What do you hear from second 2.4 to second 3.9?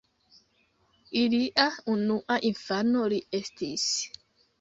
infano li estis.